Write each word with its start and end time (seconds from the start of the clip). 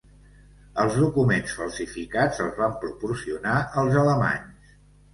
Els 0.83 0.97
documents 1.01 1.53
falsificats 1.59 2.43
els 2.47 2.59
van 2.65 2.75
proporcionar 2.87 3.57
els 3.85 4.03
alemanys. 4.07 4.79